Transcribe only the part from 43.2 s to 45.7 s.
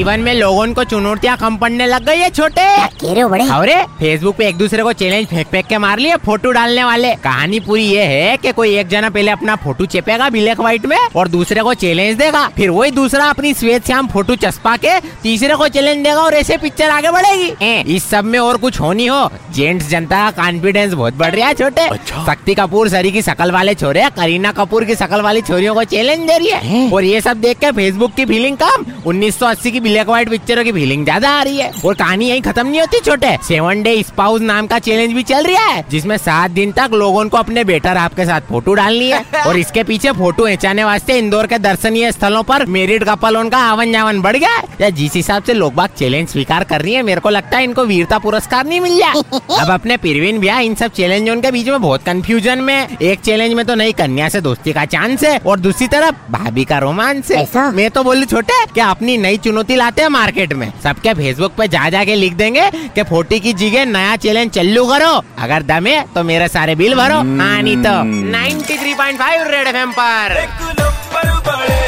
उनका आवन जावन बढ़ गया है। या जिस हिसाब से